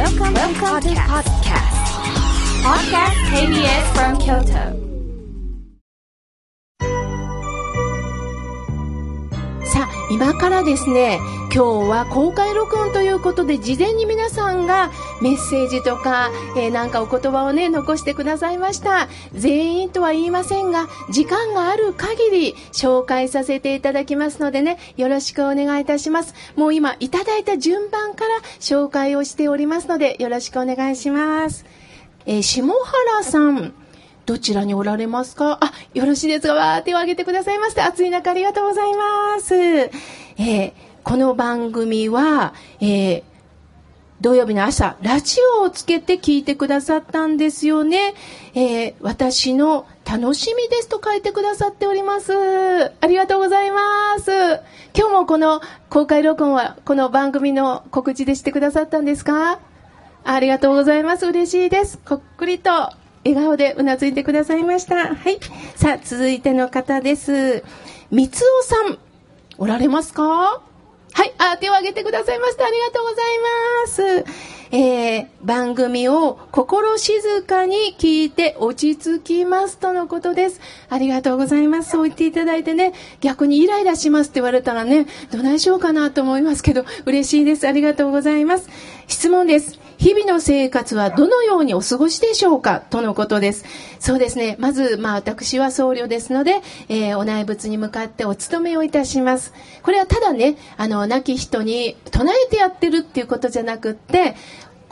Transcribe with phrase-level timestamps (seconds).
[0.00, 1.76] Welcome, Welcome to podcast.
[2.64, 4.89] Podcast KBS from Kyoto.
[9.80, 11.20] さあ、今からですね、
[11.54, 14.90] 今日は公開録音ということで、事前に皆さんが
[15.22, 19.08] メッセージとか、えーなんかお言葉をね、残してくださいました。
[19.32, 26.34] 全員とは言いませんが、時間がある限り紹介させていただきますのでね、よろしくお願いいたします。
[26.56, 31.64] もう今、いただいた順番から紹介をしておりますので、よろしくお願いします。
[32.26, 33.72] えー下原さん。
[34.30, 35.58] どちらにおられますか？
[35.60, 39.54] あ、よろしいですが、わー手を挙げてくださいまして、暑い中ありがとうございます。
[39.56, 43.22] えーこの番組は、えー
[44.20, 48.14] 土曜日の朝、ラジオをつけて聞いてくださったんですよね。
[48.54, 52.32] えー私の楽しみですと書いてくださっております。
[52.32, 53.80] ありがとうございま
[54.20, 54.30] す。
[54.96, 59.58] 今日もこの公開録音は、この番組の告知でしてくださったんですか？
[60.22, 61.26] ありがとうございます。
[61.26, 61.98] 嬉しいです。
[61.98, 62.70] こっくりと
[63.24, 65.14] 笑顔でうなずいてくださいました。
[65.14, 65.38] はい。
[65.76, 67.62] さあ、続いての方です。
[68.10, 68.98] 三つおさん、
[69.58, 70.62] おられますか？
[71.12, 71.32] はい。
[71.38, 72.64] あ、手を挙げてくださいました。
[72.64, 74.40] ありがとうございます。
[74.72, 80.60] えー、番組を心静かに聞いて落ち着きますとのことです。
[80.88, 81.90] ありがとうございます。
[81.90, 87.66] そう言っていただいてね、逆にイライラしますって言われたらね、どないしようかなと思いますけど、嬉しいです。
[87.66, 88.70] ありがとうございます。
[89.08, 89.79] 質問です。
[90.00, 93.66] 日々の生活はどのようにお過ごしでしょうかとのことです。
[93.98, 94.56] そうですね。
[94.58, 99.52] まず、まあ私は僧侶ですので、えーお内仏に向かってお勤めをいたします。
[99.82, 104.36] これはただね、あの、亡き人に唱えてやってるっていうことじゃなくって、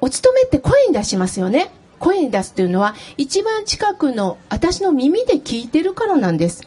[0.00, 1.68] お勤めって声に出しますよね。
[1.98, 6.62] 声に出すというのは、一番近くの私の耳で聞いてるからなんです。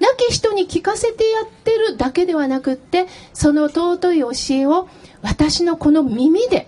[0.00, 4.88] 亡き人に聞かせてやってるだけではなくって、その尊い教えを
[5.22, 6.66] 私のこの耳で、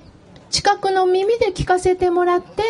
[0.51, 2.63] 近くの耳で聞かせてもらって、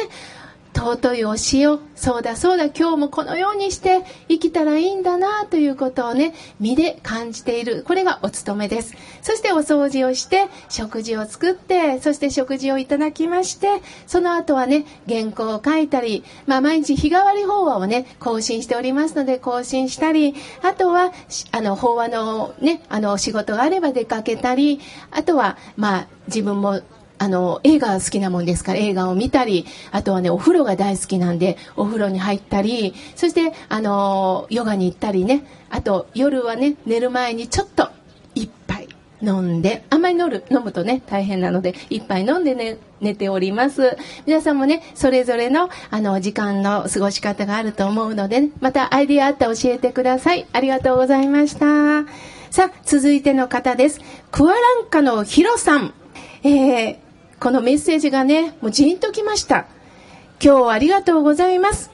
[0.78, 7.82] 尊い教えを、そうだそうだ、今日もこのようにして生きたらいいんだなということをね、身で感じている。
[7.86, 8.94] これがお勤めです。
[9.20, 21.12] そしてお掃除をして、食事を作って、そして食事をいただきまして、その後はね、原稿を書いたり、まあ毎日日替わり法話をね、更新しておりますので更新したり、あとは、
[21.50, 24.78] あの、法話のね、あの、仕事があれば出かけたり、
[25.10, 26.82] あとは、まあ自分も
[27.18, 37.88] あの、映画好きなもんですから映画を見たり、あとはね、お風呂が大好きなんで、お風呂に入ったり、そして、あの、ヨガに行ったりね、あと、夜はね、寝る前にちょっと、
[38.34, 38.88] 一杯
[39.20, 43.96] 飲んで、あんまり飲る飲むとね、大変なので、一杯飲んでね、寝ております。
[44.26, 50.46] 皆さんもね、それぞれの、あの、時間の過ごし方があると思うので、ね、またアイディアあったら教えてください。
[50.52, 52.04] ありがとうございました。
[52.50, 54.00] さあ、続いての方です。
[54.30, 55.94] クアランカのヒロさん。
[56.44, 56.96] えー、
[57.40, 59.66] このメッセージがね、もうジーンときました。
[60.42, 61.90] 今日はありがとうございます。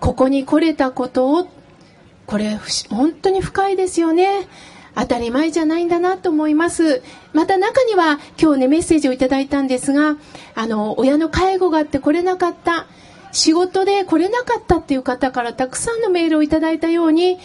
[0.00, 1.48] ここに来れたことを、
[2.26, 2.58] これ、
[2.88, 4.48] 本当に深いですよね。
[4.94, 7.02] 当たり前じゃないんだなと思います。
[7.34, 10.16] また中には今日ねメッセージをいただいたんですが、
[10.54, 12.86] あの、親の介護があって来れなかった、
[13.32, 17.38] 仕事で来れなかったっていう方からたくさんのメールをいただいたように、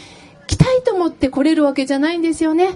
[0.48, 2.70] 来たいと思って来れるわけじゃないんですよね。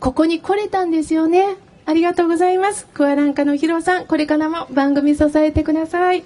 [0.00, 1.56] ここに来れたんですよね。
[1.88, 2.86] ありがとうございます。
[2.86, 6.22] クアランカのヒロさん、これからも番組支えてください。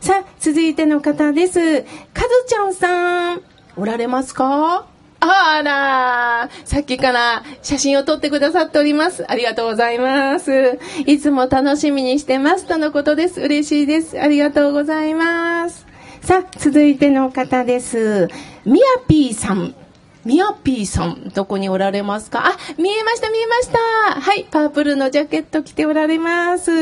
[0.00, 1.82] さあ、続いての方です。
[2.12, 3.42] カズちゃんさん、
[3.76, 4.88] おられますか？
[5.20, 9.24] あら、さっきから写真を撮ってくださっております。
[9.30, 10.80] ありがとうございます。
[11.06, 12.66] いつも楽しみにしてます。
[12.66, 13.40] とのことです。
[13.40, 14.20] 嬉しいです。
[14.20, 15.86] ありがとうございます。
[16.22, 18.28] さあ、続いての方です。
[18.64, 19.76] みやぴーさん。
[20.24, 22.46] ミヤピーさん、どこにおられますか？
[22.46, 24.20] あ、見えました、見えました。
[24.20, 26.72] はい、パープルのジャケット着ておられます。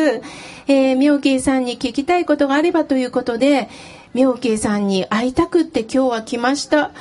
[0.69, 3.69] えー、ミョウケイさんに聞きたいことがあればということで、
[4.15, 6.93] ミョウケイさんに会いたくって今日は来ました。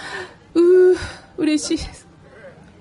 [0.56, 0.98] うー、
[1.38, 2.08] 嬉しいです。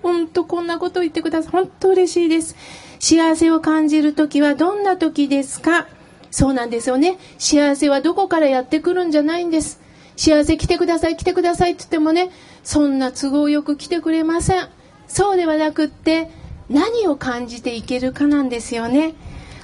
[0.02, 1.52] 本当こんなこと言ってください。
[1.52, 2.56] 本当嬉しいです。
[2.98, 5.86] 幸せを感じるときはどんなときですか？
[6.30, 7.18] そうなんですよね。
[7.38, 9.80] 幸せはどこからやってくるんじゃないんです。
[10.16, 12.30] 幸せ来てください、来てくださいって言ってもね、
[12.62, 14.68] そんな都合よく来てくれません。
[15.08, 16.30] そうではなくって、
[16.68, 19.14] 何を感じていけるかなんですよね。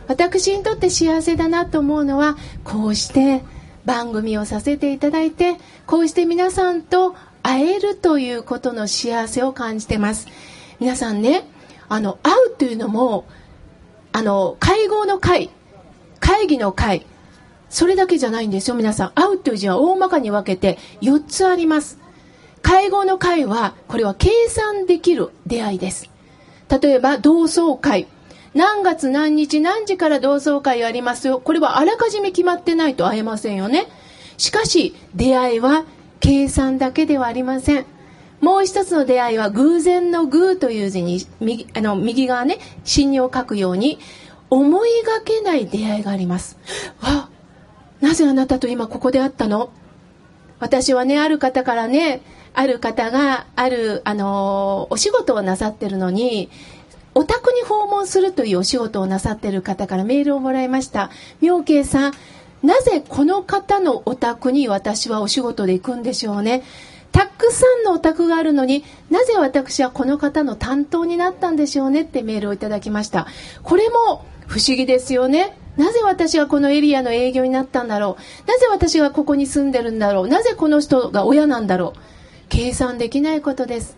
[0.08, 3.42] 私にとって幸せだなと思うのは、こうして
[3.84, 5.56] 番組をさせていただいて、
[5.86, 10.26] こうして皆さんと会えるということの幸せを感じてます。
[10.80, 11.48] 皆さんね、
[11.88, 13.24] あの、会うというのも、
[14.12, 15.50] あの、会合の会、
[16.18, 17.06] 会議の会、
[17.68, 19.10] それだけじゃないんですよ、皆さん。
[19.10, 21.98] 会うという字は大まかに分けて4つあります。
[22.66, 26.10] 会合の会は、これは計算できる出会いです。
[26.68, 28.08] 例えば、同窓会。
[28.54, 31.38] 何月何日何時から同窓会やりますよ。
[31.38, 33.86] これはあらかじめ決まってないと会えませんよね。
[34.36, 35.84] しかし、出会いは
[36.18, 37.86] 計算だけではありません。
[38.40, 44.00] もう一つの出会いは偶然の偶という字に右あの右側ね、信用を書くように
[44.50, 46.58] 思いがけない出会いがあります。
[47.00, 47.28] わ
[48.00, 49.70] なぜあなたと今ここで会ったの？
[50.58, 52.22] 私はね、ある方からね、
[52.54, 56.50] ある方がある、あのお仕事をなさってるのに、
[57.14, 61.10] お宅に訪問するというお仕事をなさってる方からメールをもらいました。
[61.40, 62.12] 妙慶さん、
[62.62, 66.62] なぜこの方のお宅に私はお仕事で行くんでしょうね？
[67.12, 73.26] たくさんのお宅があるのになぜ私はこの方の担当になったんでしょうねってメールをいただきました
[73.62, 78.48] これも不思議ですよねなぜ私がこのエリアの営業になったんだろう？
[78.48, 80.28] なぜ私がここに住んでるんだろう？
[80.28, 81.98] なぜこの人が親なんだろう？
[82.48, 83.96] 計算できないことです。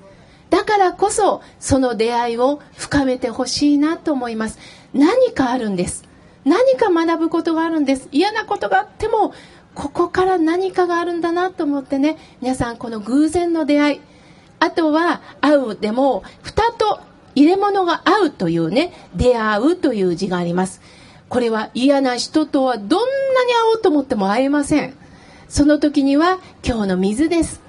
[0.50, 4.58] だからこそその出会いを深めてほしいなと思います。
[4.94, 6.04] 何かあるんです。
[6.44, 8.08] 何か学ぶことがあるんです。
[8.10, 9.34] 嫌なことがあっても
[9.74, 12.16] ここから何かがあるんだなと思ってね。
[12.40, 14.00] 皆さんこの偶然の出会い。
[14.60, 17.00] あとは会うでも蓋と
[17.34, 20.81] 入れ物が合うというね出会うという字があります。
[21.28, 22.88] これは嫌な人とはどん
[23.34, 24.94] なに会おうと思っても会えません。
[25.48, 27.60] その時には今日の水です。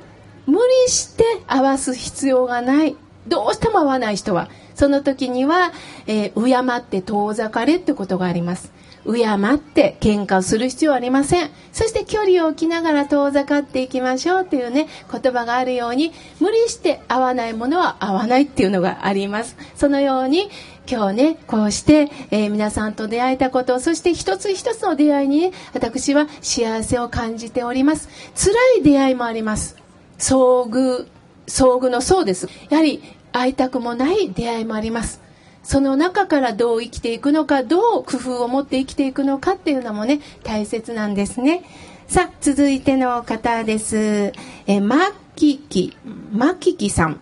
[0.45, 2.95] 無理して合わす必要がない。
[3.27, 4.50] どうしても合わない人は。
[4.75, 5.73] その時には、
[6.07, 8.71] えー、敬って遠ざかれってことがあります。
[9.06, 9.23] 敬
[9.56, 11.50] って喧嘩をする必要はありません。
[11.71, 19.55] そして距離を置きながら遠ざかっていきましょうというね、言葉があるように、無理して会わないものは会わないっていうのがあります。
[19.75, 20.50] そのように、
[20.87, 28.09] 今日ね、こうして、えー、皆さんと出会えたこと、そして一つ一つの出会いにね、私は幸せを感じております。
[28.35, 29.75] 辛い出会いもあります。
[30.17, 31.07] 遭遇、
[31.47, 32.47] 遭遇のそうです。
[32.69, 35.21] やはり会いたくもない出会いもあります。
[35.61, 41.63] その中からどう生きていくのかどう工夫を持って生きていくのかっていうのもね大切なんですね
[42.07, 44.33] さあ続いての方です
[44.65, 45.95] えマキキ
[46.31, 47.19] マキキさん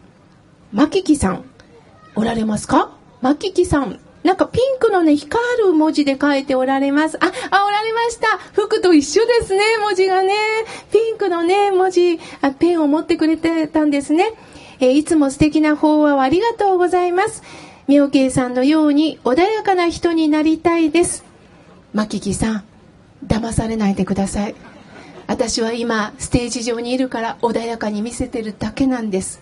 [0.72, 1.44] マキキさん
[2.16, 2.97] おられますか？
[3.28, 7.18] マキキさんなんかピンクのね、光る文字で書いておられます。
[7.18, 8.38] あ、あ、おられました。
[8.54, 10.34] 服と一緒ですね、文字がね。
[10.94, 14.32] ピンクのね、文字、あペンを持ってくれてたんですね。
[14.80, 17.44] えいつも素敵な法話をありがとうございます。
[17.90, 21.26] 妙慶さんのように穏やかな人になりたいです。
[21.94, 22.64] 牧木さん、
[23.28, 24.56] 騙されないでください。
[25.28, 29.42] 私は今、ステージ上にいるから穏やかに見せてるだけなんです。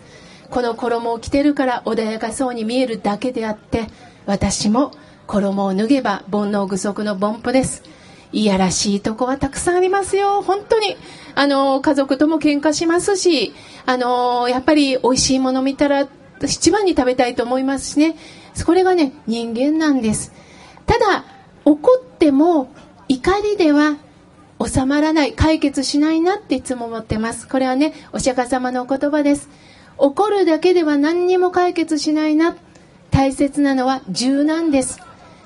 [0.50, 3.88] この衣を着てるから穏やかそうに見えるだけであって、
[4.26, 4.92] 私も
[5.28, 7.84] 衣を脱げば煩悩具足の凡夫です。
[8.32, 10.42] いやらしいとこはたくさんありますよ。
[10.42, 10.98] 本当に。
[11.36, 13.54] あの、家族とも喧嘩しますし、
[13.86, 16.08] あの、やっぱり美味しいもの見たら
[16.42, 18.16] 一番に食べたいと思いますしね。
[18.66, 20.34] これがね、人間なんです。
[20.86, 21.26] ただ、
[21.64, 22.70] 怒っても
[23.08, 23.98] 怒りでは
[24.64, 27.48] 収まらない、解決しないなっていつも思ってます。
[27.48, 29.50] これはね、お釈迦様のお言葉です。
[29.98, 32.56] 怒るだけでは何にも解決しないな。
[33.12, 35.00] 大切なのは柔軟です。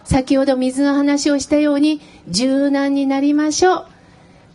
[0.03, 3.85] 先ほど水の話をしたように柔軟になりましょう。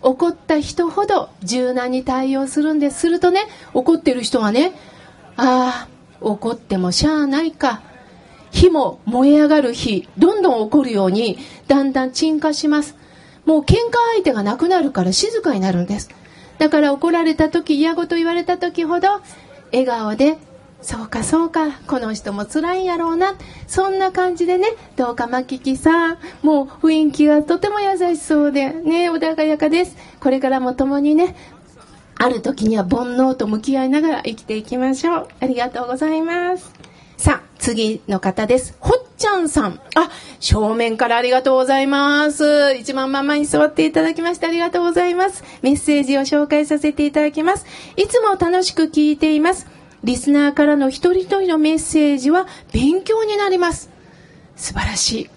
[0.02, 3.00] 怒った人ほど柔軟に対応するんです。
[3.00, 4.73] するとね、怒ってる人はね、
[5.37, 5.88] ああ、
[6.20, 7.82] 怒ってもしゃあないか。
[8.50, 11.38] 火も燃え上がる火、どんどん起こるように、
[11.69, 12.97] だんだん沈下します。
[13.47, 13.76] もう喧嘩
[14.14, 16.11] 相手がなくなるから静かになるんです。
[16.59, 19.09] だから怒られた時、嫌ごと言われた時ほど、
[19.75, 20.37] 笑顔で、
[20.83, 23.35] そうかそうか、この人も辛いんやろうな。
[23.66, 29.97] そんな感じでね、どうかまききさん、もう雰囲気がとても優しそうで、ね、穏やかです。
[30.21, 31.35] これからも共にね、
[32.16, 35.28] ある時には煩悩と向き合いながら生きていきましょう。
[35.40, 36.73] ありがとうございます。
[37.16, 38.76] さあ、次の方です。
[38.78, 39.80] ほっちゃんさん。
[39.94, 42.75] あ、正面からありがとうございます。
[42.75, 45.42] 一番ママに座っていただきましてありがとうございます。
[45.62, 47.64] メッセージを紹介させていただきます。
[47.97, 49.66] いつも楽しく聞いています。
[50.02, 53.88] リスナーからの一人一人のメッセージは勉強になります。
[54.56, 55.30] 素晴らしい。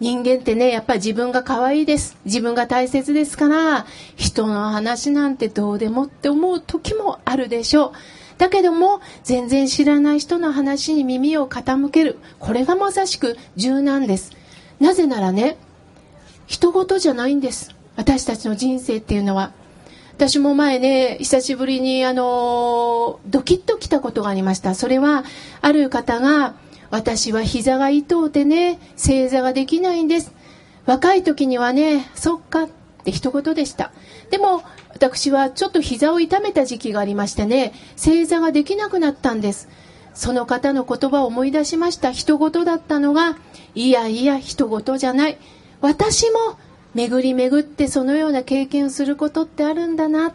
[0.00, 2.16] 人間ってね、やっぱり自分が可愛いです。
[2.24, 3.84] 自分が大切ですから、
[4.16, 7.92] 人の話なんてどうでもって思う時もあるでしょう。
[8.38, 12.18] だけども、全然知らない人の話に耳を傾ける。
[12.38, 14.32] これがまさしく柔軟です。
[14.78, 15.56] なぜならね、
[16.46, 17.74] 人事じゃないんです。
[17.96, 19.52] 私たちの人生っていうのは。
[20.16, 24.74] 私も前ね、久しぶりにあの、ドキッときたことがありました。
[24.74, 25.24] それは、
[25.60, 26.54] ある方が、
[26.90, 30.32] 私は膝が痛うてね、正座ができないんです。
[30.86, 32.68] 若い時にはね、そっか
[33.06, 33.92] って一言でした。
[34.30, 39.68] でも、私はちょっと膝を痛めた時期がありましてね、正座ができなくなったんです。
[40.12, 42.12] その方の言葉を思い出しました。
[42.12, 43.36] 人事だったのが、
[43.76, 45.38] いやいや、人事じゃない。
[45.80, 46.58] 私も
[46.94, 50.32] 巡り巡ってそのような経験をすることってあるんだな。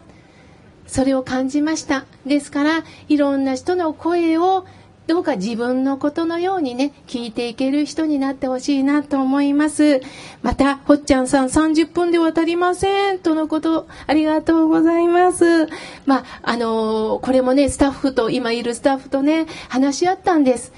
[0.86, 2.06] それを感じました。
[2.24, 4.64] ですから、いろんな人の声を
[5.12, 10.00] どうか自分のことのようにね、聞いていける人になってほしいなと思います。
[10.40, 13.18] また、ほっちゃんさん30分で渡りません。
[13.18, 15.66] とのこと、ありがとうございます。
[16.06, 20.72] まあ、あのー、これもね、スタッフと、今いるスタッフとね、話し合ったんです。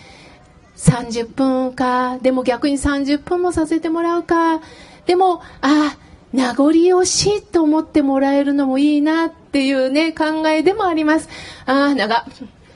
[0.78, 4.60] 30分か、でも逆に30分もさせてもらうか、
[5.06, 5.96] でも、あ、
[6.32, 11.28] 名残惜しいと思ってもらえるのもいいなっていうね、考えでもあります。
[11.66, 12.16] ああ、長。
[12.16, 12.24] あ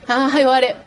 [0.07, 0.77] あ、はい、終われ。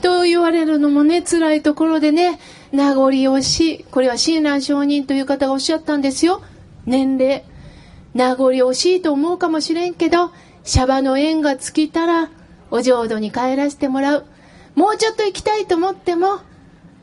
[0.00, 2.38] と言われるのもね、辛いところでね、
[2.72, 3.84] 名残惜しい。
[3.84, 6.42] これは親鸞上人という方がおっしゃったんですよ。
[6.86, 7.44] 年齢。
[8.14, 10.30] 名残惜しいと思うかもしれんけど、
[10.64, 12.30] シャバの縁が尽きたら、
[12.70, 14.26] お浄土に帰らせてもらう。
[14.74, 16.40] もうちょっと行きたいと思っても、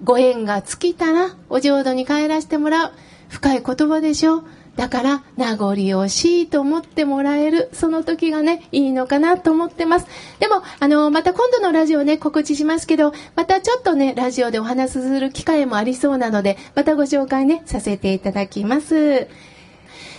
[0.03, 2.91] ご縁が尽きたら、お浄土に帰らせてもらう。
[3.29, 4.43] 深い言葉でしょ。
[4.75, 10.08] だから、名残惜しいと思ってもらえる、その時がね、いいのかなと思ってます。
[10.39, 19.27] でも、あの、また今度のラジオね、告知しますけど、またちょっとね、ラジオでお話しする機会もありそうなので、またご紹介ね、させていただきます。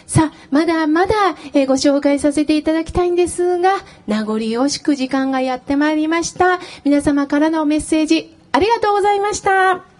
[0.06, 1.14] さあ、まだまだ、
[1.52, 3.74] えー、ご紹介させていただきたいんですが、
[4.06, 6.60] 名残惜しく時間がやってまいりました。
[6.84, 9.95] 皆様からのメッセージ、ありがとうございました。